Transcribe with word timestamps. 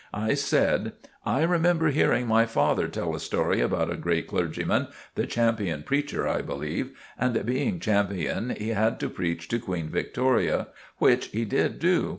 I 0.15 0.33
said— 0.33 0.93
"I 1.27 1.43
remember 1.43 1.89
hearing 1.89 2.25
my 2.25 2.47
father 2.47 2.87
tell 2.87 3.13
a 3.13 3.19
story 3.19 3.59
about 3.61 3.91
a 3.91 3.95
great 3.95 4.25
clergyman—the 4.29 5.27
champion 5.27 5.83
preacher, 5.83 6.27
I 6.27 6.41
believe—and 6.41 7.45
being 7.45 7.79
champion 7.79 8.49
he 8.57 8.69
had 8.69 8.99
to 9.01 9.09
preach 9.09 9.47
to 9.49 9.59
Queen 9.59 9.89
Victoria, 9.91 10.69
which 10.97 11.27
he 11.27 11.45
did 11.45 11.77
do. 11.77 12.09